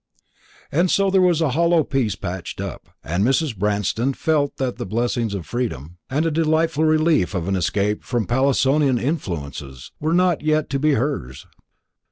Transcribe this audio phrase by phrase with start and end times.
[0.71, 3.55] And so there was a hollow peace patched up, and Mrs.
[3.55, 8.97] Branston felt that the blessings of freedom, the delightful relief of an escape from Pallinsonian
[8.99, 11.45] influences, were not yet to be hers.